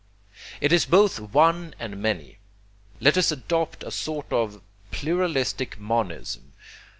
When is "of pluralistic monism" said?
4.33-6.53